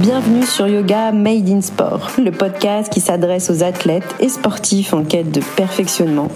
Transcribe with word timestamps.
Bienvenue 0.00 0.46
sur 0.46 0.66
Yoga 0.66 1.12
Made 1.12 1.46
in 1.50 1.60
Sport, 1.60 2.12
le 2.24 2.30
podcast 2.30 2.90
qui 2.90 3.00
s'adresse 3.00 3.50
aux 3.50 3.62
athlètes 3.62 4.14
et 4.18 4.30
sportifs 4.30 4.94
en 4.94 5.04
quête 5.04 5.30
de 5.30 5.42
perfectionnement 5.58 6.28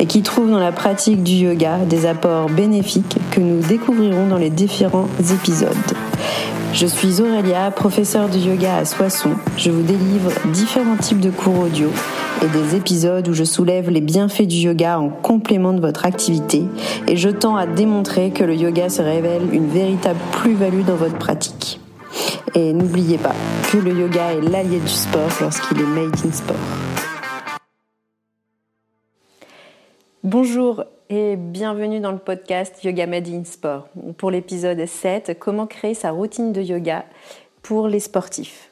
et 0.00 0.06
qui 0.06 0.22
trouve 0.22 0.50
dans 0.50 0.58
la 0.58 0.72
pratique 0.72 1.22
du 1.22 1.34
yoga 1.34 1.78
des 1.88 2.04
apports 2.04 2.50
bénéfiques 2.50 3.18
que 3.30 3.38
nous 3.38 3.60
découvrirons 3.60 4.26
dans 4.26 4.38
les 4.38 4.50
différents 4.50 5.06
épisodes. 5.32 5.68
Je 6.72 6.84
suis 6.84 7.20
Aurélia, 7.20 7.70
professeure 7.70 8.28
de 8.28 8.38
yoga 8.38 8.78
à 8.78 8.84
Soissons. 8.84 9.36
Je 9.56 9.70
vous 9.70 9.82
délivre 9.82 10.32
différents 10.52 10.96
types 10.96 11.20
de 11.20 11.30
cours 11.30 11.60
audio 11.60 11.90
et 12.42 12.48
des 12.48 12.74
épisodes 12.74 13.28
où 13.28 13.34
je 13.34 13.44
soulève 13.44 13.88
les 13.88 14.00
bienfaits 14.00 14.48
du 14.48 14.56
yoga 14.56 14.98
en 14.98 15.10
complément 15.10 15.74
de 15.74 15.80
votre 15.80 16.06
activité 16.06 16.64
et 17.06 17.16
je 17.16 17.28
tends 17.28 17.54
à 17.54 17.66
démontrer 17.66 18.30
que 18.30 18.42
le 18.42 18.56
yoga 18.56 18.88
se 18.88 19.00
révèle 19.00 19.42
une 19.52 19.68
véritable 19.68 20.18
plus-value 20.32 20.82
dans 20.84 20.96
votre 20.96 21.18
pratique. 21.18 21.81
Et 22.54 22.74
n'oubliez 22.74 23.16
pas 23.16 23.34
que 23.70 23.78
le 23.78 23.92
yoga 23.98 24.34
est 24.34 24.42
l'allié 24.42 24.78
du 24.78 24.88
sport 24.88 25.30
lorsqu'il 25.40 25.80
est 25.80 25.86
made 25.86 26.14
in 26.22 26.32
sport. 26.32 26.56
Bonjour 30.22 30.84
et 31.08 31.36
bienvenue 31.36 32.00
dans 32.00 32.12
le 32.12 32.18
podcast 32.18 32.84
Yoga 32.84 33.06
Made 33.06 33.28
in 33.28 33.44
Sport. 33.44 33.88
Pour 34.18 34.30
l'épisode 34.30 34.84
7, 34.84 35.38
comment 35.38 35.66
créer 35.66 35.94
sa 35.94 36.10
routine 36.10 36.52
de 36.52 36.60
yoga 36.60 37.06
pour 37.62 37.88
les 37.88 38.00
sportifs? 38.00 38.70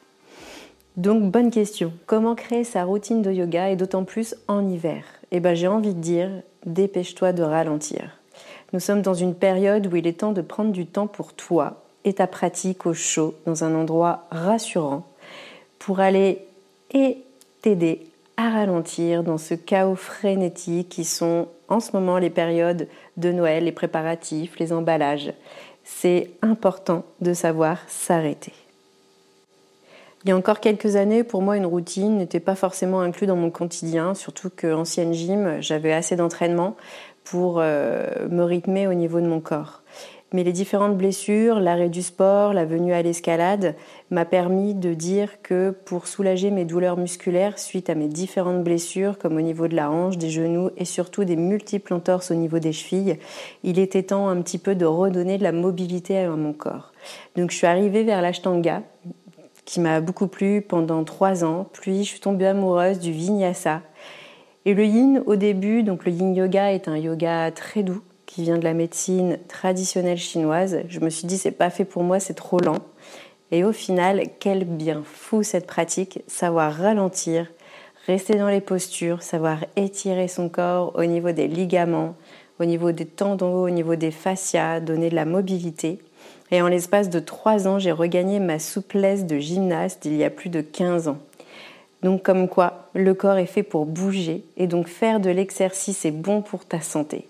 Donc 0.95 1.31
bonne 1.31 1.49
question, 1.49 1.91
comment 2.05 2.35
créer 2.35 2.63
sa 2.63 2.83
routine 2.83 3.23
de 3.23 3.31
yoga 3.31 3.71
et 3.71 3.75
d'autant 3.75 4.03
plus 4.03 4.35
en 4.47 4.67
hiver? 4.69 5.03
Eh 5.31 5.39
bien 5.39 5.55
j'ai 5.55 5.67
envie 5.67 5.95
de 5.95 5.99
dire, 5.99 6.29
dépêche-toi 6.67 7.33
de 7.33 7.41
ralentir. 7.41 8.19
Nous 8.73 8.79
sommes 8.79 9.01
dans 9.01 9.15
une 9.15 9.33
période 9.33 9.91
où 9.91 9.95
il 9.95 10.05
est 10.05 10.19
temps 10.19 10.33
de 10.33 10.41
prendre 10.41 10.71
du 10.71 10.85
temps 10.85 11.07
pour 11.07 11.33
toi 11.33 11.80
et 12.05 12.13
ta 12.13 12.27
pratique 12.27 12.85
au 12.85 12.93
chaud 12.93 13.35
dans 13.45 13.63
un 13.63 13.75
endroit 13.75 14.27
rassurant 14.31 15.07
pour 15.79 15.99
aller 15.99 16.45
et 16.93 17.17
t'aider 17.61 18.07
à 18.37 18.49
ralentir 18.49 19.23
dans 19.23 19.37
ce 19.37 19.53
chaos 19.53 19.95
frénétique 19.95 20.89
qui 20.89 21.05
sont 21.05 21.47
en 21.67 21.79
ce 21.79 21.91
moment 21.93 22.17
les 22.17 22.29
périodes 22.29 22.87
de 23.17 23.31
Noël, 23.31 23.65
les 23.65 23.71
préparatifs, 23.71 24.59
les 24.59 24.73
emballages. 24.73 25.33
C'est 25.83 26.31
important 26.41 27.03
de 27.21 27.33
savoir 27.33 27.77
s'arrêter. 27.87 28.53
Il 30.23 30.29
y 30.29 30.31
a 30.31 30.37
encore 30.37 30.59
quelques 30.59 30.95
années, 30.95 31.23
pour 31.23 31.41
moi, 31.41 31.57
une 31.57 31.65
routine 31.65 32.17
n'était 32.17 32.39
pas 32.39 32.53
forcément 32.53 33.01
inclue 33.01 33.25
dans 33.25 33.35
mon 33.35 33.49
quotidien, 33.49 34.13
surtout 34.13 34.51
qu'ancienne 34.51 35.13
gym, 35.13 35.57
j'avais 35.61 35.93
assez 35.93 36.15
d'entraînement 36.15 36.75
pour 37.23 37.55
euh, 37.57 38.27
me 38.29 38.43
rythmer 38.43 38.87
au 38.87 38.93
niveau 38.93 39.19
de 39.19 39.25
mon 39.25 39.39
corps. 39.39 39.81
Mais 40.33 40.43
les 40.45 40.53
différentes 40.53 40.95
blessures, 40.95 41.59
l'arrêt 41.59 41.89
du 41.89 42.01
sport, 42.01 42.53
la 42.53 42.63
venue 42.63 42.93
à 42.93 43.01
l'escalade 43.01 43.75
m'a 44.11 44.23
permis 44.23 44.73
de 44.73 44.93
dire 44.93 45.41
que 45.41 45.71
pour 45.71 46.07
soulager 46.07 46.51
mes 46.51 46.63
douleurs 46.63 46.95
musculaires 46.95 47.59
suite 47.59 47.89
à 47.89 47.95
mes 47.95 48.07
différentes 48.07 48.63
blessures, 48.63 49.17
comme 49.17 49.35
au 49.35 49.41
niveau 49.41 49.67
de 49.67 49.75
la 49.75 49.91
hanche, 49.91 50.17
des 50.17 50.29
genoux 50.29 50.69
et 50.77 50.85
surtout 50.85 51.25
des 51.25 51.35
multiples 51.35 51.93
entorses 51.93 52.31
au 52.31 52.35
niveau 52.35 52.59
des 52.59 52.71
chevilles, 52.71 53.17
il 53.63 53.77
était 53.77 54.03
temps 54.03 54.29
un 54.29 54.41
petit 54.41 54.57
peu 54.57 54.73
de 54.73 54.85
redonner 54.85 55.37
de 55.37 55.43
la 55.43 55.51
mobilité 55.51 56.19
à 56.19 56.29
mon 56.29 56.53
corps. 56.53 56.93
Donc 57.35 57.51
je 57.51 57.57
suis 57.57 57.67
arrivée 57.67 58.03
vers 58.03 58.21
l'ashtanga, 58.21 58.83
qui 59.65 59.81
m'a 59.81 59.99
beaucoup 59.99 60.27
plu 60.27 60.61
pendant 60.61 61.03
trois 61.03 61.43
ans, 61.43 61.67
puis 61.73 62.05
je 62.05 62.09
suis 62.09 62.19
tombée 62.21 62.47
amoureuse 62.47 62.99
du 62.99 63.11
vinyasa. 63.11 63.81
Et 64.63 64.73
le 64.73 64.85
yin 64.85 65.23
au 65.25 65.35
début, 65.35 65.83
donc 65.83 66.05
le 66.05 66.11
yin 66.13 66.33
yoga 66.33 66.71
est 66.71 66.87
un 66.87 66.97
yoga 66.97 67.51
très 67.51 67.83
doux, 67.83 68.01
qui 68.33 68.43
vient 68.43 68.57
de 68.57 68.63
la 68.63 68.73
médecine 68.73 69.39
traditionnelle 69.49 70.17
chinoise. 70.17 70.79
Je 70.87 71.01
me 71.01 71.09
suis 71.09 71.27
dit, 71.27 71.37
c'est 71.37 71.51
pas 71.51 71.69
fait 71.69 71.83
pour 71.83 72.03
moi, 72.03 72.21
c'est 72.21 72.33
trop 72.33 72.59
lent. 72.59 72.77
Et 73.51 73.65
au 73.65 73.73
final, 73.73 74.23
quel 74.39 74.63
bien 74.63 75.03
fou 75.03 75.43
cette 75.43 75.67
pratique, 75.67 76.23
savoir 76.27 76.73
ralentir, 76.73 77.51
rester 78.07 78.35
dans 78.35 78.47
les 78.47 78.61
postures, 78.61 79.21
savoir 79.21 79.57
étirer 79.75 80.29
son 80.29 80.47
corps 80.47 80.93
au 80.95 81.03
niveau 81.03 81.33
des 81.33 81.49
ligaments, 81.49 82.15
au 82.61 82.63
niveau 82.63 82.93
des 82.93 83.05
tendons, 83.05 83.63
au 83.63 83.69
niveau 83.69 83.97
des 83.97 84.11
fascias, 84.11 84.79
donner 84.79 85.09
de 85.09 85.15
la 85.15 85.25
mobilité. 85.25 85.99
Et 86.51 86.61
en 86.61 86.69
l'espace 86.69 87.09
de 87.09 87.19
trois 87.19 87.67
ans, 87.67 87.79
j'ai 87.79 87.91
regagné 87.91 88.39
ma 88.39 88.59
souplesse 88.59 89.25
de 89.25 89.39
gymnaste 89.39 90.05
il 90.05 90.15
y 90.15 90.23
a 90.23 90.29
plus 90.29 90.49
de 90.49 90.61
15 90.61 91.09
ans. 91.09 91.17
Donc 92.01 92.23
comme 92.23 92.47
quoi, 92.47 92.87
le 92.93 93.13
corps 93.13 93.37
est 93.37 93.45
fait 93.45 93.63
pour 93.63 93.85
bouger 93.85 94.45
et 94.55 94.67
donc 94.67 94.87
faire 94.87 95.19
de 95.19 95.29
l'exercice 95.29 96.05
est 96.05 96.11
bon 96.11 96.41
pour 96.41 96.63
ta 96.63 96.79
santé. 96.79 97.27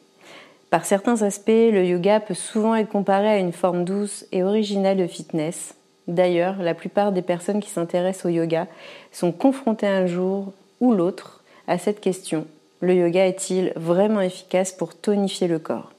Par 0.71 0.85
certains 0.85 1.21
aspects, 1.21 1.49
le 1.49 1.83
yoga 1.83 2.21
peut 2.21 2.33
souvent 2.33 2.75
être 2.75 2.87
comparé 2.87 3.27
à 3.27 3.37
une 3.37 3.51
forme 3.51 3.83
douce 3.83 4.25
et 4.31 4.41
originale 4.41 4.95
de 4.95 5.05
fitness. 5.05 5.75
D'ailleurs, 6.07 6.55
la 6.59 6.73
plupart 6.73 7.11
des 7.11 7.21
personnes 7.21 7.59
qui 7.59 7.69
s'intéressent 7.69 8.27
au 8.27 8.29
yoga 8.29 8.67
sont 9.11 9.33
confrontées 9.33 9.89
un 9.89 10.07
jour 10.07 10.53
ou 10.79 10.93
l'autre 10.93 11.43
à 11.67 11.77
cette 11.77 11.99
question. 11.99 12.47
Le 12.79 12.95
yoga 12.95 13.27
est-il 13.27 13.73
vraiment 13.75 14.21
efficace 14.21 14.71
pour 14.71 14.95
tonifier 14.95 15.49
le 15.49 15.59
corps? 15.59 15.91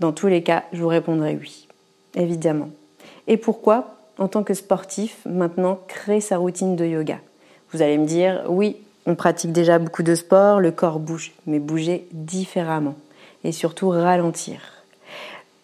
Dans 0.00 0.12
tous 0.12 0.26
les 0.26 0.42
cas, 0.42 0.64
je 0.74 0.82
vous 0.82 0.88
répondrai 0.88 1.38
oui, 1.40 1.66
évidemment. 2.14 2.68
Et 3.26 3.38
pourquoi, 3.38 3.96
en 4.18 4.28
tant 4.28 4.42
que 4.42 4.52
sportif, 4.52 5.16
maintenant 5.24 5.80
créer 5.88 6.20
sa 6.20 6.36
routine 6.36 6.76
de 6.76 6.84
yoga? 6.84 7.20
Vous 7.72 7.80
allez 7.80 7.96
me 7.96 8.06
dire, 8.06 8.44
oui, 8.48 8.76
on 9.06 9.14
pratique 9.14 9.52
déjà 9.52 9.78
beaucoup 9.78 10.02
de 10.02 10.14
sport, 10.14 10.60
le 10.60 10.72
corps 10.72 10.98
bouge, 10.98 11.32
mais 11.46 11.58
bouger 11.58 12.06
différemment 12.12 12.94
et 13.44 13.52
surtout 13.52 13.90
ralentir. 13.90 14.60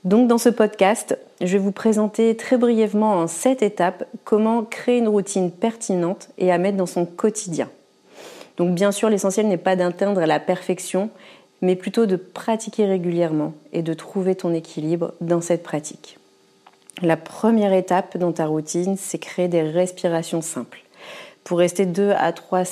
Donc 0.04 0.28
dans 0.28 0.38
ce 0.38 0.50
podcast, 0.50 1.18
je 1.40 1.52
vais 1.52 1.58
vous 1.58 1.72
présenter 1.72 2.36
très 2.36 2.58
brièvement 2.58 3.14
en 3.14 3.26
sept 3.26 3.62
étapes 3.62 4.04
comment 4.24 4.62
créer 4.62 4.98
une 4.98 5.08
routine 5.08 5.50
pertinente 5.50 6.28
et 6.36 6.52
à 6.52 6.58
mettre 6.58 6.76
dans 6.76 6.86
son 6.86 7.06
quotidien. 7.06 7.70
Donc 8.56 8.74
bien 8.74 8.92
sûr, 8.92 9.08
l'essentiel 9.08 9.48
n'est 9.48 9.56
pas 9.56 9.76
d'atteindre 9.76 10.20
la 10.20 10.40
perfection, 10.40 11.10
mais 11.62 11.74
plutôt 11.74 12.06
de 12.06 12.16
pratiquer 12.16 12.84
régulièrement 12.84 13.54
et 13.72 13.82
de 13.82 13.94
trouver 13.94 14.34
ton 14.34 14.52
équilibre 14.52 15.14
dans 15.20 15.41
cette 15.41 15.62
pratique. 15.62 16.18
La 17.02 17.16
première 17.16 17.72
étape 17.72 18.18
dans 18.18 18.32
ta 18.32 18.46
routine, 18.46 18.96
c'est 18.96 19.18
créer 19.18 19.48
des 19.48 19.62
respirations 19.62 20.42
simples. 20.42 20.84
Pour 21.42 21.58
rester 21.58 21.86
2 21.86 22.12
à 22.16 22.32
3 22.32 22.64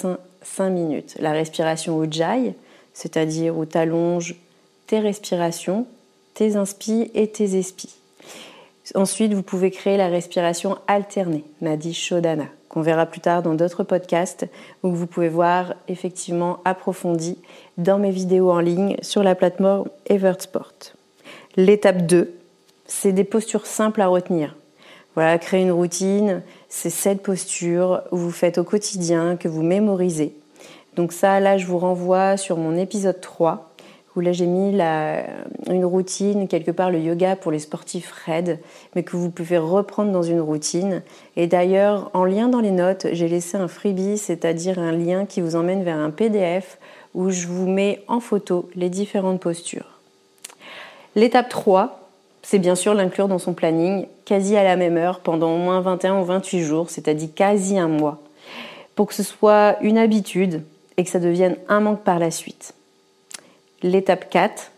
5 0.45 0.71
minutes. 0.71 1.17
La 1.21 1.33
respiration 1.33 2.03
Ujjayi, 2.03 2.55
c'est-à-dire 2.95 3.57
où 3.57 3.65
tu 3.65 3.79
allonges 3.79 4.35
tes 4.93 5.01
respirations, 5.01 5.87
tes 6.35 6.57
inspires 6.57 7.07
et 7.15 7.27
tes 7.27 7.57
expires. 7.57 7.89
Ensuite, 8.95 9.33
vous 9.33 9.43
pouvez 9.43 9.71
créer 9.71 9.97
la 9.97 10.09
respiration 10.09 10.77
alternée, 10.87 11.45
Nadi 11.63 11.95
Shodhana, 11.95 12.45
qu'on 12.69 12.83
verra 12.83 13.07
plus 13.07 13.23
tard 13.23 13.43
dans 13.43 13.55
d'autres 13.55 13.85
podcasts 13.85 14.47
où 14.83 14.91
vous 14.91 15.07
pouvez 15.07 15.31
voir 15.31 15.73
effectivement 15.89 16.59
approfondi 16.67 17.39
dans 17.79 17.99
mes 17.99 18.11
vidéos 18.11 18.51
en 18.51 18.61
ligne 18.61 18.99
sur 19.01 19.23
la 19.23 19.35
plateforme 19.35 19.89
Evertsport. 20.11 20.75
L'étape 21.57 22.05
2, 22.05 22.31
c'est 22.85 23.13
des 23.13 23.25
postures 23.25 23.65
simples 23.65 24.03
à 24.03 24.09
retenir. 24.09 24.57
Voilà, 25.15 25.39
créer 25.39 25.63
une 25.63 25.73
routine, 25.73 26.43
c'est 26.69 26.91
cette 26.91 27.23
posture 27.23 28.03
où 28.13 28.19
vous 28.19 28.31
faites 28.31 28.59
au 28.59 28.65
quotidien, 28.65 29.39
que 29.39 29.49
vous 29.49 29.63
mémorisez. 29.63 30.35
Donc 30.97 31.15
ça, 31.15 31.41
là, 31.41 31.57
je 31.57 31.65
vous 31.65 31.79
renvoie 31.79 32.37
sur 32.37 32.59
mon 32.59 32.77
épisode 32.77 33.23
3 33.23 33.72
où 34.15 34.21
là 34.21 34.33
j'ai 34.33 34.47
mis 34.47 34.79
une 35.69 35.85
routine, 35.85 36.49
quelque 36.49 36.71
part 36.71 36.91
le 36.91 37.01
yoga 37.01 37.37
pour 37.37 37.53
les 37.53 37.59
sportifs 37.59 38.13
raides, 38.27 38.59
mais 38.95 39.03
que 39.03 39.17
vous 39.17 39.31
pouvez 39.31 39.59
reprendre 39.59 40.13
dans 40.13 40.23
une 40.23 40.41
routine. 40.41 41.03
Et 41.37 41.47
d'ailleurs, 41.47 42.11
en 42.15 42.25
lien 42.25 42.49
dans 42.49 42.61
les 42.61 42.71
notes, 42.71 43.07
j'ai 43.13 43.29
laissé 43.29 43.57
un 43.57 43.69
freebie, 43.69 44.19
c'est-à-dire 44.19 44.79
un 44.79 44.93
lien 44.93 45.25
qui 45.27 45.41
vous 45.41 45.57
emmène 45.57 45.83
vers 45.83 45.99
un 45.99 46.11
PDF 46.11 46.79
où 47.15 47.31
je 47.31 47.47
vous 47.47 47.67
mets 47.67 48.03
en 48.09 48.21
photo 48.21 48.69
les 48.75 48.89
différentes 48.89 49.41
postures. 49.41 49.99
L'étape 51.15 51.49
3, 51.49 52.09
c'est 52.43 52.59
bien 52.59 52.75
sûr 52.75 52.95
l'inclure 52.95 53.29
dans 53.29 53.39
son 53.39 53.53
planning 53.53 54.07
quasi 54.25 54.57
à 54.57 54.65
la 54.65 54.77
même 54.77 54.97
heure 54.97 55.21
pendant 55.21 55.55
au 55.55 55.59
moins 55.59 55.81
21 55.81 56.21
ou 56.21 56.25
28 56.25 56.63
jours, 56.63 56.91
c'est-à-dire 56.91 57.29
quasi 57.35 57.79
un 57.79 57.89
mois, 57.89 58.23
pour 58.95 59.07
que 59.07 59.15
ce 59.15 59.23
soit 59.23 59.77
une 59.83 59.99
habitude 59.99 60.63
et 60.97 61.05
que 61.05 61.11
ça 61.11 61.21
devienne 61.21 61.57
un 61.69 61.81
manque 61.81 62.03
par 62.03 62.19
la 62.19 62.31
suite. 62.31 62.75
L'étape 63.83 64.31
4, 64.31 64.71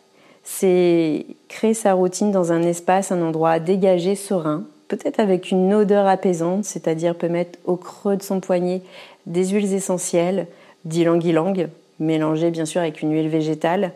c'est 0.44 1.26
créer 1.48 1.74
sa 1.74 1.92
routine 1.92 2.30
dans 2.30 2.52
un 2.52 2.62
espace, 2.62 3.12
un 3.12 3.22
endroit 3.22 3.58
dégagé, 3.58 4.14
serein, 4.14 4.64
peut-être 4.88 5.20
avec 5.20 5.50
une 5.50 5.74
odeur 5.74 6.06
apaisante, 6.06 6.64
c'est-à-dire 6.64 7.14
peut 7.14 7.28
mettre 7.28 7.58
au 7.64 7.76
creux 7.76 8.16
de 8.16 8.22
son 8.22 8.40
poignet 8.40 8.82
des 9.26 9.48
huiles 9.48 9.72
essentielles, 9.74 10.46
d'ylang-ylang, 10.84 11.68
mélangées 12.00 12.50
bien 12.50 12.64
sûr 12.64 12.80
avec 12.80 13.02
une 13.02 13.12
huile 13.12 13.28
végétale, 13.28 13.92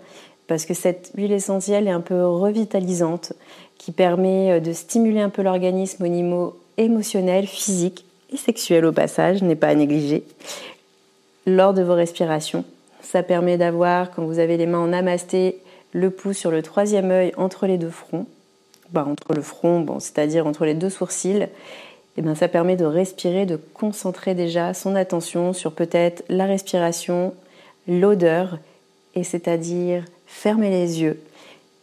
parce 0.47 0.67
que 0.67 0.75
cette 0.75 1.11
huile 1.17 1.33
essentielle 1.33 1.89
est 1.89 1.93
un 1.93 2.01
peu 2.01 2.27
revitalisante, 2.27 3.33
qui 3.79 3.93
permet 3.93 4.53
euh, 4.53 4.61
de 4.61 4.73
stimuler 4.73 5.21
un 5.21 5.29
peu 5.31 5.43
l'organisme 5.43 6.05
au 6.05 6.09
niveau 6.09 6.59
émotionnel, 6.77 7.47
physique 7.47 8.05
et 8.33 8.37
sexuel 8.37 8.85
au 8.85 8.93
passage, 8.93 9.43
n'est 9.43 9.57
pas 9.57 9.69
à 9.69 9.75
négliger, 9.75 10.25
lors 11.47 11.73
de 11.73 11.83
vos 11.83 11.95
respirations 11.95 12.65
ça 13.03 13.23
permet 13.23 13.57
d'avoir, 13.57 14.11
quand 14.11 14.25
vous 14.25 14.39
avez 14.39 14.57
les 14.57 14.67
mains 14.67 14.79
en 14.79 14.89
namasté, 14.89 15.61
le 15.93 16.11
pouce 16.11 16.37
sur 16.37 16.51
le 16.51 16.63
troisième 16.63 17.11
œil 17.11 17.33
entre 17.37 17.67
les 17.67 17.79
deux 17.79 17.91
fronts, 17.91 18.27
bah, 18.91 19.07
entre 19.09 19.35
le 19.35 19.43
front, 19.43 19.85
c'est-à-dire 20.01 20.47
entre 20.47 20.65
les 20.65 20.75
deux 20.75 20.91
sourcils, 20.91 21.47
eh 22.17 22.23
bien, 22.23 22.35
ça 22.35 22.49
permet 22.49 22.77
de 22.77 22.85
respirer, 22.85 23.47
de 23.47 23.57
concentrer 23.57 24.35
déjà 24.35 24.75
son 24.75 24.97
attention 24.97 25.53
sur 25.53 25.73
peut-être 25.73 26.25
la 26.29 26.47
respiration, 26.47 27.35
l'odeur, 27.87 28.59
et 29.15 29.25
c'est-à-dire 29.25 30.05
fermer 30.27 30.71
les 30.71 31.01
yeux 31.01 31.21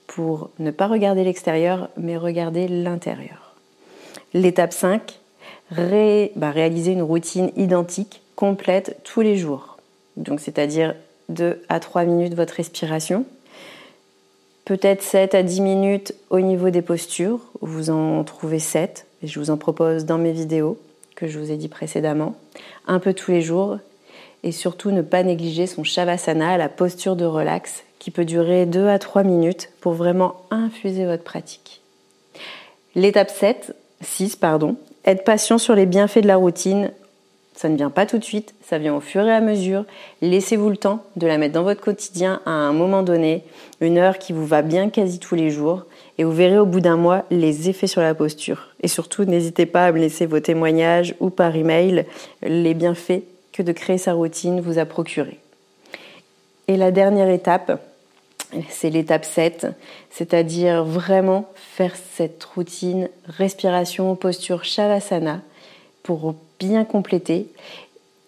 pour 0.07 0.49
ne 0.59 0.71
pas 0.71 0.87
regarder 0.87 1.23
l'extérieur, 1.23 1.89
mais 1.97 2.17
regarder 2.17 2.67
l'intérieur. 2.67 3.55
L'étape 4.33 4.73
5, 4.73 5.19
bah, 5.71 6.51
réaliser 6.51 6.91
une 6.91 7.01
routine 7.01 7.51
identique, 7.55 8.21
complète 8.35 8.97
tous 9.03 9.21
les 9.21 9.37
jours. 9.37 9.74
Donc 10.17 10.39
c'est-à-dire 10.39 10.95
2 11.29 11.61
à 11.69 11.79
3 11.79 12.05
minutes 12.05 12.35
votre 12.35 12.53
respiration, 12.53 13.25
peut-être 14.65 15.01
7 15.03 15.35
à 15.35 15.43
10 15.43 15.61
minutes 15.61 16.15
au 16.29 16.39
niveau 16.39 16.69
des 16.69 16.81
postures, 16.81 17.39
vous 17.61 17.89
en 17.89 18.23
trouvez 18.23 18.59
7, 18.59 19.05
et 19.23 19.27
je 19.27 19.39
vous 19.39 19.49
en 19.49 19.57
propose 19.57 20.05
dans 20.05 20.17
mes 20.17 20.31
vidéos 20.31 20.77
que 21.15 21.27
je 21.27 21.39
vous 21.39 21.51
ai 21.51 21.57
dit 21.57 21.69
précédemment, 21.69 22.35
un 22.87 22.99
peu 22.99 23.13
tous 23.13 23.31
les 23.31 23.41
jours, 23.41 23.77
et 24.43 24.51
surtout 24.51 24.91
ne 24.91 25.01
pas 25.01 25.23
négliger 25.23 25.65
son 25.65 25.83
Shavasana, 25.83 26.57
la 26.57 26.69
posture 26.69 27.15
de 27.15 27.25
relax, 27.25 27.83
qui 27.99 28.11
peut 28.11 28.25
durer 28.25 28.65
2 28.65 28.87
à 28.87 28.99
3 28.99 29.23
minutes 29.23 29.69
pour 29.81 29.93
vraiment 29.93 30.35
infuser 30.51 31.05
votre 31.05 31.23
pratique. 31.23 31.81
L'étape 32.93 33.31
7, 33.31 33.75
6, 34.01 34.35
pardon, 34.35 34.75
être 35.05 35.23
patient 35.23 35.57
sur 35.57 35.75
les 35.75 35.85
bienfaits 35.85 36.19
de 36.19 36.27
la 36.27 36.35
routine. 36.35 36.91
Ça 37.55 37.69
ne 37.69 37.77
vient 37.77 37.89
pas 37.89 38.05
tout 38.05 38.17
de 38.17 38.23
suite, 38.23 38.53
ça 38.61 38.77
vient 38.77 38.93
au 38.93 38.99
fur 38.99 39.25
et 39.25 39.31
à 39.31 39.39
mesure. 39.39 39.85
Laissez-vous 40.21 40.69
le 40.69 40.75
temps 40.75 41.03
de 41.15 41.25
la 41.25 41.37
mettre 41.37 41.53
dans 41.53 41.63
votre 41.63 41.79
quotidien 41.79 42.41
à 42.45 42.51
un 42.51 42.73
moment 42.73 43.01
donné, 43.01 43.43
une 43.79 43.97
heure 43.97 44.19
qui 44.19 44.33
vous 44.33 44.45
va 44.45 44.61
bien 44.61 44.89
quasi 44.89 45.19
tous 45.19 45.35
les 45.35 45.49
jours, 45.49 45.85
et 46.17 46.25
vous 46.25 46.33
verrez 46.33 46.59
au 46.59 46.65
bout 46.65 46.81
d'un 46.81 46.97
mois 46.97 47.23
les 47.31 47.69
effets 47.69 47.87
sur 47.87 48.01
la 48.01 48.13
posture. 48.13 48.73
Et 48.81 48.89
surtout, 48.89 49.23
n'hésitez 49.23 49.65
pas 49.65 49.85
à 49.85 49.91
me 49.93 49.99
laisser 49.99 50.25
vos 50.25 50.41
témoignages 50.41 51.15
ou 51.21 51.29
par 51.29 51.55
email 51.55 52.05
les 52.43 52.73
bienfaits 52.73 53.23
que 53.53 53.63
de 53.63 53.71
créer 53.71 53.97
sa 53.97 54.13
routine 54.13 54.59
vous 54.59 54.77
a 54.77 54.85
procuré. 54.85 55.39
Et 56.67 56.75
la 56.75 56.91
dernière 56.91 57.29
étape, 57.29 57.81
c'est 58.69 58.89
l'étape 58.89 59.23
7, 59.23 59.67
c'est-à-dire 60.09 60.83
vraiment 60.83 61.49
faire 61.55 61.93
cette 62.15 62.43
routine 62.43 63.09
respiration, 63.27 64.15
posture 64.15 64.65
Shavasana 64.65 65.41
pour 66.03 66.35
bien 66.59 66.85
compléter. 66.85 67.47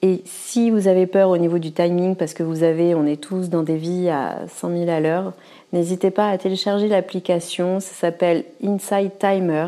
Et 0.02 0.22
si 0.26 0.70
vous 0.70 0.88
avez 0.88 1.08
peur 1.08 1.30
au 1.30 1.38
niveau 1.38 1.58
du 1.58 1.72
timing, 1.72 2.16
parce 2.16 2.34
que 2.34 2.44
vous 2.44 2.64
avez, 2.64 2.94
on 2.94 3.06
est 3.06 3.22
tous 3.22 3.50
dans 3.50 3.64
des 3.64 3.78
vies 3.78 4.10
à 4.10 4.42
100 4.48 4.70
000 4.86 4.90
à 4.90 5.00
l'heure, 5.00 5.34
n'hésitez 5.74 6.12
pas 6.12 6.30
à 6.30 6.38
télécharger 6.38 6.88
l'application. 6.88 7.80
Ça 7.80 7.94
s'appelle 7.94 8.46
Inside 8.64 9.12
Timer. 9.20 9.68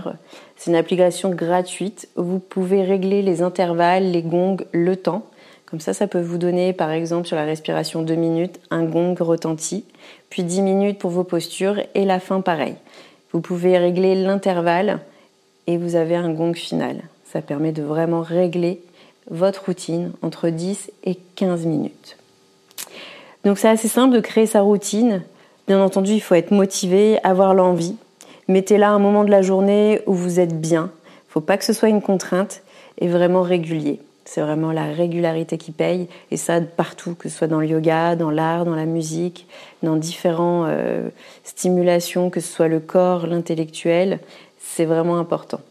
C'est 0.55 0.69
une 0.69 0.77
application 0.77 1.31
gratuite 1.31 2.09
vous 2.15 2.39
pouvez 2.39 2.83
régler 2.83 3.21
les 3.21 3.41
intervalles, 3.41 4.11
les 4.11 4.21
gongs, 4.21 4.57
le 4.71 4.95
temps. 4.95 5.23
Comme 5.65 5.79
ça, 5.79 5.93
ça 5.93 6.07
peut 6.07 6.21
vous 6.21 6.37
donner, 6.37 6.73
par 6.73 6.91
exemple, 6.91 7.27
sur 7.27 7.35
la 7.35 7.45
respiration 7.45 8.01
2 8.01 8.15
minutes, 8.15 8.59
un 8.71 8.83
gong 8.83 9.15
retenti, 9.19 9.85
puis 10.29 10.43
10 10.43 10.61
minutes 10.61 10.99
pour 10.99 11.11
vos 11.11 11.23
postures 11.23 11.79
et 11.93 12.05
la 12.05 12.19
fin 12.19 12.41
pareil. 12.41 12.75
Vous 13.31 13.41
pouvez 13.41 13.77
régler 13.77 14.15
l'intervalle 14.15 14.99
et 15.67 15.77
vous 15.77 15.95
avez 15.95 16.15
un 16.15 16.31
gong 16.31 16.53
final. 16.53 17.01
Ça 17.31 17.41
permet 17.41 17.71
de 17.71 17.83
vraiment 17.83 18.21
régler 18.21 18.81
votre 19.29 19.65
routine 19.65 20.13
entre 20.23 20.49
10 20.49 20.91
et 21.03 21.15
15 21.35 21.65
minutes. 21.65 22.17
Donc 23.45 23.59
c'est 23.59 23.69
assez 23.69 23.87
simple 23.87 24.15
de 24.15 24.19
créer 24.19 24.47
sa 24.47 24.61
routine. 24.61 25.23
Bien 25.67 25.79
entendu, 25.79 26.13
il 26.13 26.21
faut 26.21 26.35
être 26.35 26.51
motivé, 26.51 27.19
avoir 27.23 27.53
l'envie. 27.53 27.95
Mettez 28.47 28.79
là 28.79 28.89
un 28.89 28.99
moment 28.99 29.23
de 29.23 29.29
la 29.29 29.43
journée 29.43 30.01
où 30.07 30.13
vous 30.13 30.39
êtes 30.39 30.59
bien. 30.59 30.89
Il 31.05 31.29
ne 31.29 31.33
faut 31.33 31.41
pas 31.41 31.57
que 31.57 31.65
ce 31.65 31.73
soit 31.73 31.89
une 31.89 32.01
contrainte 32.01 32.63
et 32.97 33.07
vraiment 33.07 33.43
régulier. 33.43 33.99
C'est 34.25 34.41
vraiment 34.41 34.71
la 34.71 34.85
régularité 34.85 35.57
qui 35.57 35.71
paye, 35.71 36.07
et 36.29 36.37
ça 36.37 36.61
partout, 36.61 37.15
que 37.15 37.29
ce 37.29 37.37
soit 37.37 37.47
dans 37.47 37.59
le 37.59 37.67
yoga, 37.67 38.15
dans 38.15 38.29
l'art, 38.29 38.65
dans 38.65 38.75
la 38.75 38.85
musique, 38.85 39.47
dans 39.81 39.95
différentes 39.95 40.67
euh, 40.69 41.09
stimulations, 41.43 42.29
que 42.29 42.39
ce 42.39 42.51
soit 42.51 42.67
le 42.67 42.79
corps, 42.79 43.25
l'intellectuel, 43.25 44.19
c'est 44.59 44.85
vraiment 44.85 45.17
important. 45.17 45.61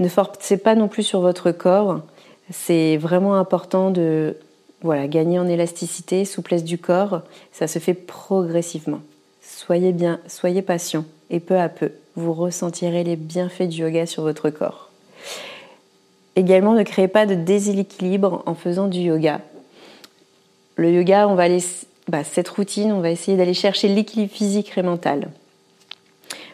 Ne 0.00 0.08
forcez 0.08 0.56
pas 0.56 0.74
non 0.74 0.88
plus 0.88 1.02
sur 1.02 1.20
votre 1.20 1.52
corps, 1.52 2.00
c'est 2.50 2.96
vraiment 2.96 3.34
important 3.34 3.90
de 3.90 4.36
voilà, 4.82 5.06
gagner 5.06 5.38
en 5.38 5.46
élasticité, 5.46 6.24
souplesse 6.24 6.64
du 6.64 6.78
corps, 6.78 7.20
ça 7.52 7.68
se 7.68 7.78
fait 7.78 7.92
progressivement. 7.92 9.00
Soyez 9.42 9.92
bien, 9.92 10.18
soyez 10.26 10.62
patient, 10.62 11.04
et 11.28 11.38
peu 11.38 11.58
à 11.58 11.68
peu, 11.68 11.92
vous 12.16 12.32
ressentirez 12.32 13.04
les 13.04 13.16
bienfaits 13.16 13.68
du 13.68 13.82
yoga 13.82 14.06
sur 14.06 14.22
votre 14.22 14.48
corps. 14.48 14.88
Également, 16.34 16.72
ne 16.72 16.82
créez 16.82 17.08
pas 17.08 17.26
de 17.26 17.34
déséquilibre 17.34 18.42
en 18.46 18.54
faisant 18.54 18.88
du 18.88 19.00
yoga. 19.00 19.42
Le 20.76 20.90
yoga, 20.92 21.28
on 21.28 21.34
va 21.34 21.42
aller, 21.42 21.62
bah, 22.08 22.24
cette 22.24 22.48
routine, 22.48 22.92
on 22.92 23.00
va 23.00 23.10
essayer 23.10 23.36
d'aller 23.36 23.52
chercher 23.52 23.88
l'équilibre 23.88 24.32
physique 24.32 24.72
et 24.78 24.82
mental. 24.82 25.28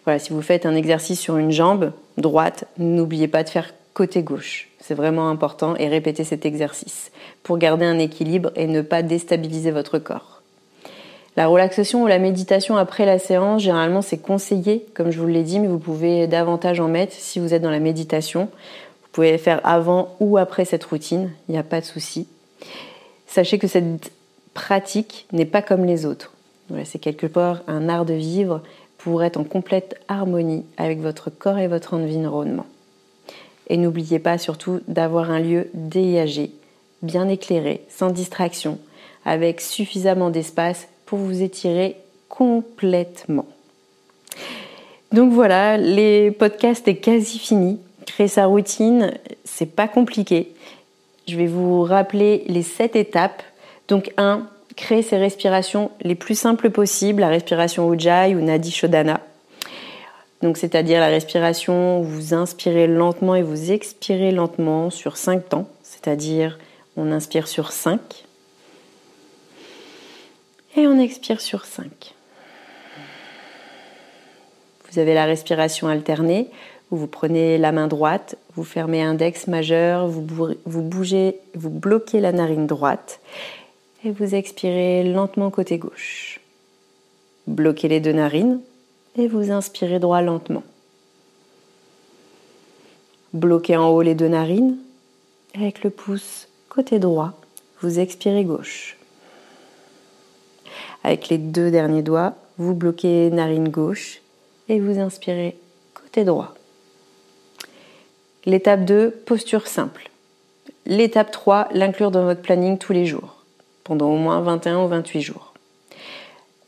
Voilà, 0.05 0.19
si 0.19 0.33
vous 0.33 0.43
faites 0.43 0.67
un 0.67 0.75
exercice 0.75 1.21
sur 1.21 1.37
une 1.37 1.53
jambe 1.53 1.93
droite, 2.17 2.65
n'oubliez 2.79 3.29
pas 3.29 3.43
de 3.43 3.49
faire 3.49 3.73
côté 3.95 4.23
gauche. 4.23 4.69
C'est 4.81 4.95
vraiment 4.95 5.31
important 5.31 5.75
et 5.77 5.89
répétez 5.89 6.25
cet 6.25 6.47
exercice 6.47 7.11
pour 7.43 7.59
garder 7.59 7.85
un 7.85 7.99
équilibre 7.99 8.51
et 8.57 8.67
ne 8.67 8.83
pas 8.83 9.03
déstabiliser 9.03 9.71
votre 9.71 9.99
corps. 9.99 10.43
La 11.37 11.49
relaxation 11.49 12.03
ou 12.03 12.07
la 12.07 12.19
méditation 12.19 12.77
après 12.77 13.05
la 13.05 13.19
séance, 13.19 13.63
généralement 13.63 14.01
c'est 14.01 14.19
conseillé, 14.19 14.87
comme 14.95 15.11
je 15.11 15.21
vous 15.21 15.27
l'ai 15.27 15.43
dit, 15.43 15.61
mais 15.61 15.67
vous 15.67 15.79
pouvez 15.79 16.27
davantage 16.27 16.81
en 16.81 16.89
mettre 16.89 17.13
si 17.13 17.41
vous 17.41 17.53
êtes 17.53 17.63
dans 17.63 17.71
la 17.71 17.79
méditation 17.79 18.49
vous 19.17 19.23
pouvez 19.23 19.39
faire 19.39 19.63
avant 19.65 20.15
ou 20.21 20.37
après 20.37 20.67
cette 20.67 20.85
routine, 20.85 21.31
il 21.49 21.53
n'y 21.53 21.59
a 21.59 21.63
pas 21.63 21.81
de 21.81 21.87
souci. 21.87 22.29
Sachez 23.27 23.59
que 23.59 23.67
cette 23.67 24.13
pratique 24.53 25.27
n'est 25.33 25.47
pas 25.47 25.63
comme 25.63 25.87
les 25.87 26.05
autres. 26.05 26.35
c'est 26.85 26.99
quelque 26.99 27.27
part 27.27 27.63
un 27.67 27.89
art 27.89 28.05
de 28.05 28.13
vivre 28.13 28.61
pour 28.99 29.23
être 29.23 29.37
en 29.37 29.45
complète 29.45 30.01
harmonie 30.09 30.65
avec 30.77 31.01
votre 31.01 31.31
corps 31.31 31.59
et 31.59 31.69
votre 31.69 31.95
environnement. 31.95 32.67
Et 33.69 33.77
n'oubliez 33.77 34.19
pas 34.19 34.39
surtout 34.39 34.81
d'avoir 34.89 35.31
un 35.31 35.41
lieu 35.41 35.69
dégagé, 35.75 36.53
bien 37.03 37.29
éclairé, 37.29 37.83
sans 37.89 38.11
distraction, 38.11 38.79
avec 39.25 39.61
suffisamment 39.61 40.31
d'espace 40.31 40.89
pour 41.05 41.19
vous 41.19 41.43
étirer 41.43 41.97
complètement. 42.29 43.47
Donc 45.13 45.33
voilà, 45.33 45.77
les 45.77 46.31
podcasts 46.31 46.87
est 46.89 46.97
quasi 46.97 47.39
fini. 47.39 47.81
Créer 48.07 48.29
sa 48.29 48.47
routine, 48.47 49.13
c'est 49.45 49.75
pas 49.75 49.89
compliqué. 49.89 50.53
Je 51.27 51.37
vais 51.37 51.47
vous 51.47 51.83
rappeler 51.83 52.45
les 52.47 52.63
sept 52.63 52.97
étapes. 52.97 53.43
Donc 53.89 54.13
1, 54.17 54.47
créer 54.77 55.03
ses 55.03 55.17
respirations 55.17 55.91
les 56.03 56.15
plus 56.15 56.39
simples 56.39 56.71
possibles, 56.71 57.21
la 57.21 57.29
respiration 57.29 57.93
Ujjayi 57.93 58.35
ou 58.35 58.41
Nadi 58.41 58.71
Shodhana. 58.71 59.21
Donc 60.43 60.59
c'est-à-dire 60.59 61.01
la 61.01 61.09
respiration 61.09 62.01
où 62.01 62.05
vous 62.05 62.35
inspirez 62.35 62.87
lentement 62.87 63.35
et 63.35 63.43
vous 63.43 63.73
expirez 63.73 64.31
lentement 64.33 64.91
sur 64.91 65.17
5 65.17 65.49
temps, 65.49 65.69
c'est-à-dire 65.83 66.59
on 66.97 67.11
inspire 67.11 67.49
sur 67.49 67.73
5 67.73 68.01
et 70.77 70.87
on 70.87 70.99
expire 70.99 71.41
sur 71.41 71.65
5. 71.65 72.15
Vous 74.91 74.99
avez 74.99 75.15
la 75.15 75.25
respiration 75.25 75.89
alternée 75.89 76.49
où 76.91 76.97
vous 76.97 77.07
prenez 77.07 77.59
la 77.59 77.73
main 77.73 77.89
droite, 77.89 78.37
vous 78.55 78.63
fermez 78.63 79.03
index 79.03 79.49
majeur, 79.49 80.07
vous, 80.07 80.23
bougez, 80.67 81.39
vous 81.55 81.71
bloquez 81.71 82.21
la 82.21 82.33
narine 82.33 82.67
droite 82.67 83.21
et 84.07 84.13
vous 84.13 84.37
expirez 84.37 85.03
lentement 85.03 85.51
côté 85.51 85.79
gauche. 85.79 86.39
Bloquez 87.49 87.89
les 87.89 87.99
deux 87.99 88.13
narines 88.13 88.61
et 89.19 89.27
vous 89.27 89.51
inspirez 89.51 89.99
droit 89.99 90.23
lentement. 90.23 90.63
Bloquez 93.33 93.77
en 93.77 93.89
haut 93.89 94.03
les 94.03 94.15
deux 94.15 94.29
narines 94.29 94.77
avec 95.55 95.83
le 95.83 95.91
pouce 95.91 96.47
côté 96.69 97.01
droit, 97.01 97.33
vous 97.83 97.99
expirez 97.99 98.45
gauche. 98.45 98.97
Avec 101.03 101.29
les 101.29 101.39
deux 101.39 101.73
derniers 101.73 102.03
doigts, 102.03 102.35
vous 102.59 102.75
bloquez 102.75 103.31
narine 103.31 103.69
gauche 103.69 104.21
et 104.69 104.79
vous 104.79 105.01
inspirez 105.01 105.57
côté 105.95 106.25
droit. 106.25 106.55
L'étape 108.45 108.85
2, 108.85 109.11
posture 109.11 109.67
simple. 109.67 110.11
L'étape 110.85 111.33
3, 111.33 111.69
l'inclure 111.73 112.13
dans 112.13 112.25
votre 112.25 112.43
planning 112.43 112.79
tous 112.79 112.93
les 112.93 113.07
jours, 113.07 113.36
pendant 113.87 114.11
au 114.11 114.17
moins 114.17 114.41
21 114.41 114.85
ou 114.85 114.89
28 114.89 115.21
jours. 115.23 115.55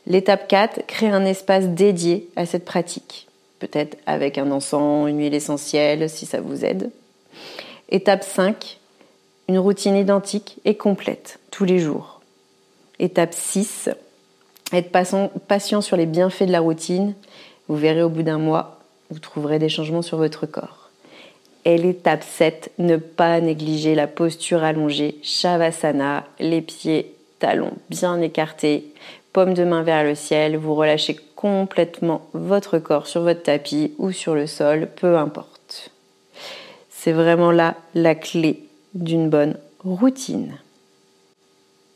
L'étape 0.07 0.47
4, 0.47 0.85
créer 0.87 1.09
un 1.09 1.25
espace 1.25 1.67
dédié 1.67 2.29
à 2.37 2.45
cette 2.45 2.63
pratique, 2.63 3.27
peut-être 3.59 3.97
avec 4.05 4.37
un 4.37 4.49
encens, 4.51 5.09
une 5.09 5.19
huile 5.19 5.33
essentielle 5.33 6.09
si 6.09 6.25
ça 6.25 6.39
vous 6.39 6.63
aide. 6.63 6.91
Étape 7.89 8.23
5, 8.23 8.79
une 9.49 9.59
routine 9.59 9.97
identique 9.97 10.59
et 10.63 10.77
complète 10.77 11.39
tous 11.51 11.65
les 11.65 11.79
jours. 11.79 12.21
Étape 12.99 13.33
6, 13.33 13.89
être 14.71 14.91
patient 14.91 15.81
sur 15.81 15.97
les 15.97 16.05
bienfaits 16.05 16.43
de 16.43 16.51
la 16.53 16.61
routine. 16.61 17.15
Vous 17.67 17.75
verrez 17.75 18.01
au 18.01 18.09
bout 18.09 18.23
d'un 18.23 18.39
mois, 18.39 18.79
vous 19.09 19.19
trouverez 19.19 19.59
des 19.59 19.69
changements 19.69 20.01
sur 20.01 20.17
votre 20.17 20.45
corps. 20.45 20.78
Et 21.65 21.77
l'étape 21.77 22.23
7, 22.23 22.71
ne 22.79 22.97
pas 22.97 23.41
négliger 23.41 23.95
la 23.95 24.07
posture 24.07 24.63
allongée, 24.63 25.17
Shavasana, 25.23 26.25
les 26.39 26.61
pieds, 26.61 27.13
talons 27.39 27.73
bien 27.89 28.21
écartés, 28.21 28.85
paume 29.33 29.53
de 29.53 29.63
main 29.63 29.83
vers 29.83 30.03
le 30.03 30.15
ciel, 30.15 30.57
vous 30.57 30.73
relâchez 30.75 31.17
complètement 31.35 32.21
votre 32.33 32.79
corps 32.79 33.07
sur 33.07 33.21
votre 33.21 33.43
tapis 33.43 33.93
ou 33.97 34.11
sur 34.11 34.35
le 34.35 34.47
sol, 34.47 34.87
peu 34.95 35.17
importe. 35.17 35.91
C'est 36.89 37.11
vraiment 37.11 37.51
là 37.51 37.75
la 37.95 38.15
clé 38.15 38.63
d'une 38.93 39.29
bonne 39.29 39.55
routine. 39.83 40.57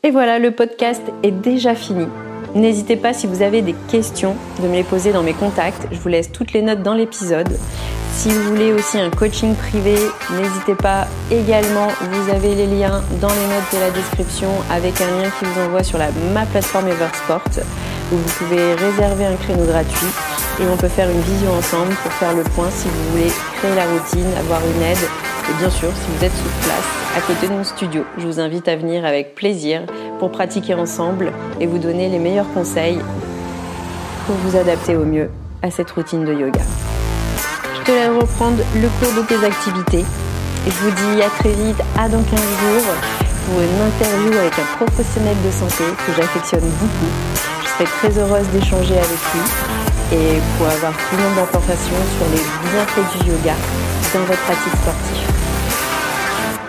Et 0.02 0.10
voilà, 0.10 0.38
le 0.38 0.50
podcast 0.50 1.02
est 1.22 1.30
déjà 1.30 1.74
fini. 1.74 2.06
N'hésitez 2.54 2.96
pas 2.96 3.12
si 3.12 3.26
vous 3.26 3.42
avez 3.42 3.62
des 3.62 3.74
questions 3.90 4.36
de 4.62 4.68
me 4.68 4.74
les 4.74 4.84
poser 4.84 5.12
dans 5.12 5.22
mes 5.22 5.32
contacts. 5.32 5.88
Je 5.90 5.98
vous 5.98 6.08
laisse 6.08 6.30
toutes 6.30 6.52
les 6.52 6.62
notes 6.62 6.82
dans 6.82 6.94
l'épisode. 6.94 7.48
Si 8.16 8.28
vous 8.28 8.42
voulez 8.44 8.72
aussi 8.72 8.98
un 8.98 9.10
coaching 9.10 9.54
privé, 9.54 9.96
n'hésitez 10.30 10.74
pas 10.74 11.06
également. 11.30 11.88
Vous 12.00 12.30
avez 12.30 12.54
les 12.54 12.66
liens 12.66 13.02
dans 13.20 13.28
les 13.28 13.46
notes 13.46 13.74
de 13.74 13.78
la 13.80 13.90
description 13.90 14.48
avec 14.70 15.00
un 15.00 15.06
lien 15.06 15.28
qui 15.38 15.44
vous 15.44 15.60
envoie 15.60 15.82
sur 15.82 15.98
la, 15.98 16.08
ma 16.32 16.46
plateforme 16.46 16.88
Eversport 16.88 17.42
où 18.12 18.16
vous 18.16 18.32
pouvez 18.38 18.74
réserver 18.74 19.26
un 19.26 19.34
créneau 19.34 19.64
gratuit 19.64 20.06
et 20.60 20.64
on 20.72 20.76
peut 20.76 20.88
faire 20.88 21.10
une 21.10 21.20
vision 21.20 21.52
ensemble 21.52 21.92
pour 22.02 22.12
faire 22.12 22.34
le 22.34 22.44
point 22.44 22.70
si 22.70 22.88
vous 22.88 23.10
voulez 23.10 23.32
créer 23.58 23.74
la 23.74 23.84
routine, 23.84 24.32
avoir 24.38 24.60
une 24.60 24.82
aide 24.82 24.96
et 25.50 25.58
bien 25.58 25.70
sûr 25.70 25.88
si 25.88 26.16
vous 26.16 26.24
êtes 26.24 26.36
sous 26.36 26.64
place 26.64 27.18
à 27.18 27.20
côté 27.20 27.48
de 27.48 27.52
mon 27.52 27.64
studio. 27.64 28.04
Je 28.18 28.26
vous 28.26 28.40
invite 28.40 28.68
à 28.68 28.76
venir 28.76 29.04
avec 29.04 29.34
plaisir 29.34 29.82
pour 30.18 30.30
pratiquer 30.30 30.74
ensemble 30.74 31.32
et 31.60 31.66
vous 31.66 31.78
donner 31.78 32.08
les 32.08 32.20
meilleurs 32.20 32.52
conseils 32.54 32.98
pour 34.26 34.36
vous 34.36 34.56
adapter 34.56 34.96
au 34.96 35.04
mieux 35.04 35.30
à 35.62 35.70
cette 35.70 35.90
routine 35.90 36.24
de 36.24 36.32
yoga 36.32 36.62
te 37.84 37.92
laisse 37.92 38.08
reprendre 38.08 38.62
le 38.74 38.88
cours 38.98 39.12
de 39.12 39.26
tes 39.26 39.44
activités. 39.44 40.04
Et 40.66 40.70
je 40.70 40.76
vous 40.76 40.90
dis 40.90 41.22
à 41.22 41.28
très 41.28 41.52
vite, 41.52 41.76
à 41.98 42.08
dans 42.08 42.22
15 42.22 42.40
jours, 42.40 42.94
pour 43.46 43.60
une 43.60 43.80
interview 43.80 44.38
avec 44.38 44.58
un 44.58 44.84
professionnel 44.84 45.36
de 45.44 45.50
santé 45.50 45.84
que 46.06 46.12
j'affectionne 46.16 46.64
beaucoup. 46.80 47.12
Je 47.62 47.68
serai 47.68 47.84
très 47.84 48.18
heureuse 48.18 48.46
d'échanger 48.48 48.96
avec 48.96 49.20
lui 49.34 50.16
et 50.16 50.40
pour 50.56 50.66
avoir 50.66 50.92
plus 50.92 51.18
d'informations 51.36 52.02
sur 52.16 52.26
les 52.32 52.42
bienfaits 52.70 53.18
du 53.18 53.30
yoga 53.30 53.54
dans 54.14 54.20
votre 54.20 54.40
pratique 54.42 54.76
sportive. 54.80 55.28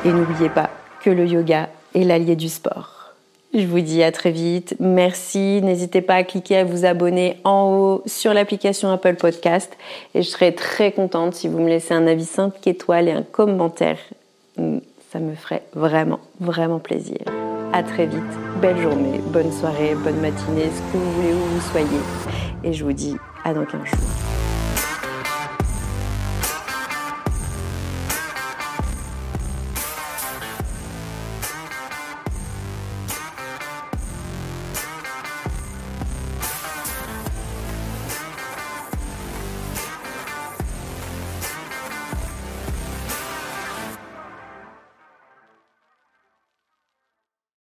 Et 0.03 0.11
n'oubliez 0.11 0.49
pas 0.49 0.69
que 1.01 1.09
le 1.09 1.25
yoga 1.25 1.69
est 1.93 2.03
l'allié 2.03 2.35
du 2.35 2.49
sport. 2.49 3.04
Je 3.55 3.67
vous 3.67 3.79
dis 3.79 4.03
à 4.03 4.11
très 4.11 4.31
vite. 4.31 4.75
Merci. 4.81 5.61
N'hésitez 5.63 6.01
pas 6.01 6.15
à 6.15 6.23
cliquer 6.25 6.57
à 6.57 6.63
vous 6.65 6.83
abonner 6.83 7.37
en 7.45 7.71
haut 7.71 8.03
sur 8.05 8.33
l'application 8.33 8.91
Apple 8.91 9.15
Podcast. 9.15 9.71
Et 10.13 10.23
je 10.23 10.27
serai 10.27 10.53
très 10.53 10.91
contente 10.91 11.35
si 11.35 11.47
vous 11.47 11.59
me 11.59 11.69
laissez 11.69 11.93
un 11.93 12.05
avis 12.05 12.25
5 12.25 12.67
étoiles 12.67 13.07
et 13.07 13.13
un 13.13 13.23
commentaire. 13.23 13.97
Hmm, 14.57 14.79
ça 15.09 15.19
me 15.19 15.35
ferait 15.35 15.63
vraiment, 15.73 16.19
vraiment 16.41 16.79
plaisir. 16.79 17.19
À 17.71 17.81
très 17.81 18.07
vite. 18.07 18.19
Belle 18.61 18.77
journée, 18.77 19.21
bonne 19.27 19.53
soirée, 19.53 19.95
bonne 19.95 20.19
matinée, 20.19 20.65
ce 20.65 20.91
que 20.91 20.97
vous 20.97 21.11
voulez 21.13 21.33
où 21.33 21.37
vous 21.37 21.71
soyez. 21.71 22.01
Et 22.65 22.73
je 22.73 22.83
vous 22.83 22.93
dis 22.93 23.15
à 23.45 23.53
dans 23.53 23.65
15 23.65 23.85
jours. 23.85 24.34